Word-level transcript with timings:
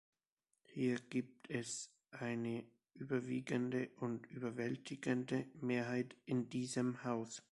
Hier 0.63 0.95
gibt 0.99 1.47
es 1.51 1.91
eine 2.09 2.63
überwiegende 2.95 3.89
und 3.99 4.25
überwältigende 4.31 5.45
Mehrheit 5.59 6.15
in 6.25 6.49
diesem 6.49 7.03
Haus. 7.03 7.43